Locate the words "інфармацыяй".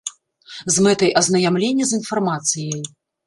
2.01-2.81